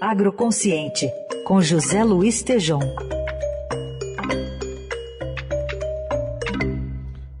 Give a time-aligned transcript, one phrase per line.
[0.00, 1.08] Agroconsciente,
[1.44, 2.80] com José Luiz Tejom.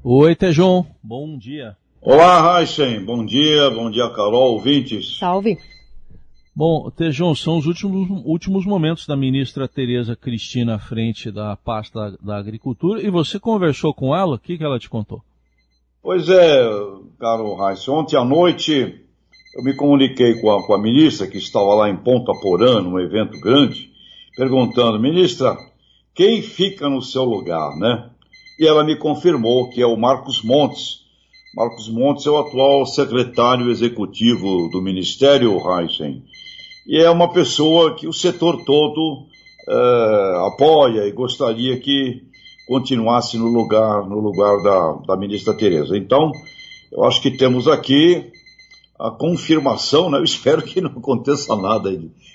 [0.02, 0.84] Oi, Tejom.
[1.02, 1.76] Bom dia.
[2.02, 3.04] Olá, Raíssen.
[3.04, 3.70] Bom dia.
[3.70, 5.18] Bom dia, Carol, ouvintes.
[5.18, 5.58] Salve.
[6.54, 12.10] Bom, Tejão, são os últimos, últimos momentos da ministra Tereza Cristina à frente da pasta
[12.10, 15.22] da, da Agricultura e você conversou com ela, o que, que ela te contou?
[16.02, 16.62] Pois é,
[17.18, 19.00] caro Raíssa, ontem à noite
[19.54, 22.98] eu me comuniquei com a, com a ministra, que estava lá em Ponta Porã, num
[22.98, 23.90] evento grande,
[24.36, 25.56] perguntando, ministra,
[26.14, 28.10] quem fica no seu lugar, né?
[28.58, 31.00] E ela me confirmou que é o Marcos Montes.
[31.54, 36.22] Marcos Montes é o atual secretário executivo do Ministério, Heisen
[36.86, 39.26] e é uma pessoa que o setor todo
[39.68, 42.22] é, apoia e gostaria que
[42.66, 45.96] continuasse no lugar, no lugar da, da ministra Tereza.
[45.96, 46.32] Então,
[46.90, 48.32] eu acho que temos aqui
[49.00, 50.18] a confirmação, né?
[50.18, 51.90] eu espero que não aconteça nada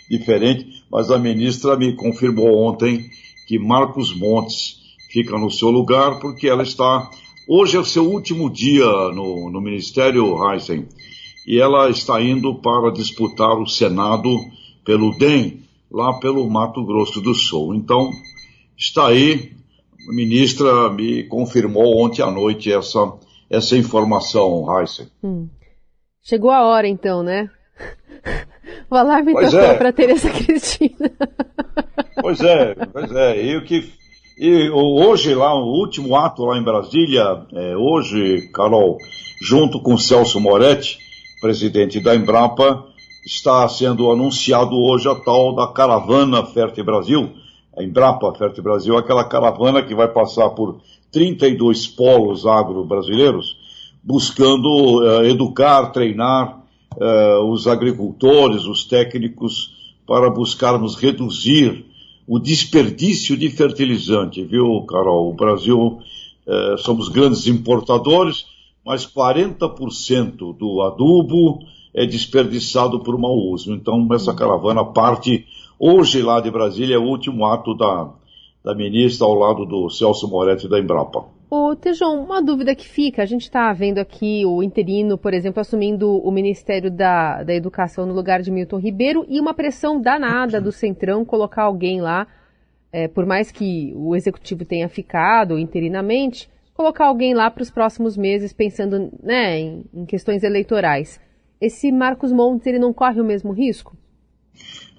[0.10, 3.08] diferente, mas a ministra me confirmou ontem
[3.48, 4.80] que Marcos Montes
[5.12, 7.08] fica no seu lugar, porque ela está.
[7.48, 10.88] Hoje é o seu último dia no, no Ministério Heisen
[11.45, 14.28] e ela está indo para disputar o Senado
[14.84, 15.61] pelo DEM,
[15.92, 17.76] lá pelo Mato Grosso do Sul.
[17.76, 18.09] Então,
[18.76, 19.52] está aí,
[20.09, 23.14] a ministra me confirmou ontem à noite essa,
[23.48, 25.11] essa informação, Raíssa.
[25.23, 25.48] Hum.
[26.28, 27.50] Chegou a hora, então, né?
[28.90, 29.78] O alarme pois tocou é.
[29.78, 31.12] para Tereza Cristina.
[32.22, 33.45] Pois é, pois é.
[33.45, 33.94] E o que
[34.38, 38.98] e hoje lá, o último ato lá em Brasília, é, hoje, Carol,
[39.42, 40.98] junto com Celso Moretti,
[41.40, 42.86] presidente da Embrapa,
[43.26, 47.32] está sendo anunciado hoje a tal da caravana Ferte Brasil,
[47.78, 53.58] a Embrapa Ferte Brasil, aquela caravana que vai passar por 32 polos agro-brasileiros,
[54.06, 56.61] buscando uh, educar, treinar
[56.95, 59.73] uh, os agricultores, os técnicos,
[60.06, 61.84] para buscarmos reduzir
[62.28, 65.31] o desperdício de fertilizante, viu, Carol?
[65.31, 66.00] O Brasil,
[66.45, 68.45] uh, somos grandes importadores,
[68.86, 71.60] mas 40% do adubo
[71.92, 73.73] é desperdiçado por mau uso.
[73.73, 74.37] Então, essa uhum.
[74.37, 75.48] caravana parte
[75.80, 78.11] hoje lá de Brasília, é o último ato da,
[78.64, 81.35] da ministra ao lado do Celso Moretti da Embrapa.
[81.58, 85.61] Ô, Tejão, uma dúvida que fica, a gente está vendo aqui o interino, por exemplo,
[85.61, 90.60] assumindo o Ministério da, da Educação no lugar de Milton Ribeiro e uma pressão danada
[90.60, 92.27] do Centrão colocar alguém lá,
[92.92, 98.17] é, por mais que o Executivo tenha ficado interinamente, colocar alguém lá para os próximos
[98.17, 101.22] meses pensando né, em, em, questões eleitorais.
[101.61, 103.95] Esse Marcos Montes ele não corre o mesmo risco?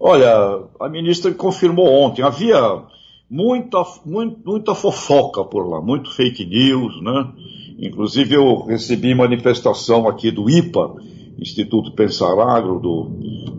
[0.00, 2.82] Olha, a ministra confirmou ontem, havia
[3.30, 7.32] muita, muito, muita fofoca por lá, muito fake news, né?
[7.78, 10.94] Inclusive eu recebi manifestação aqui do IPA,
[11.38, 13.10] Instituto Pensar Agro, do,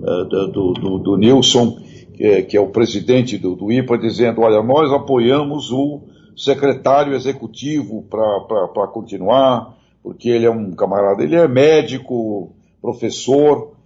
[0.03, 1.77] eh, do, do, do Nilson,
[2.15, 6.01] que é, que é, o presidente do, do IPA, dizendo, olha, nós apoiamos o
[6.35, 13.76] secretário executivo para continuar, porque ele é um camarada, ele é médico, professor,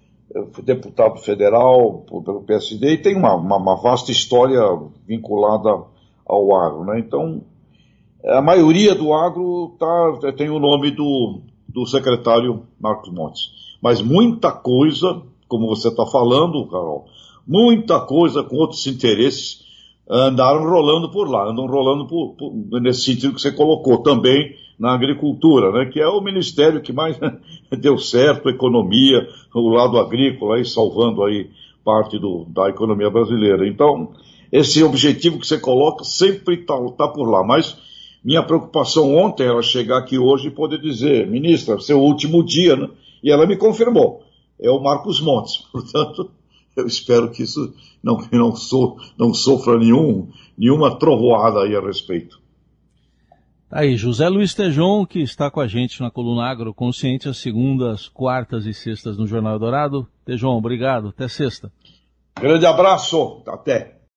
[0.63, 4.61] deputado federal pelo PSD e tem uma, uma, uma vasta história
[5.07, 5.83] vinculada
[6.25, 6.85] ao agro.
[6.85, 6.99] Né?
[6.99, 7.41] Então,
[8.25, 13.51] a maioria do agro tá, tem o nome do, do secretário Marcos Montes.
[13.81, 17.05] Mas muita coisa, como você está falando, Carol,
[17.45, 19.61] muita coisa com outros interesses
[20.09, 24.95] andaram rolando por lá, andam rolando por, por, nesse sentido que você colocou também na
[24.95, 27.15] agricultura, né, que é o ministério que mais
[27.79, 31.51] deu certo, economia, o lado agrícola, aí, salvando aí
[31.85, 33.67] parte do, da economia brasileira.
[33.67, 34.11] Então,
[34.51, 37.77] esse objetivo que você coloca sempre está tá por lá, mas
[38.25, 42.89] minha preocupação ontem era chegar aqui hoje e poder dizer, ministra, seu último dia, né?
[43.23, 44.23] E ela me confirmou,
[44.59, 46.31] é o Marcos Montes, portanto,
[46.75, 47.71] eu espero que isso
[48.01, 50.27] não, não, so, não sofra nenhum,
[50.57, 52.41] nenhuma trovoada aí a respeito.
[53.71, 58.09] Tá aí, José Luiz Tejon, que está com a gente na coluna Agroconsciente, às segundas,
[58.09, 60.05] quartas e sextas no Jornal Dourado.
[60.25, 61.07] Tejon, obrigado.
[61.07, 61.71] Até sexta.
[62.37, 63.41] Grande abraço.
[63.47, 64.00] Até.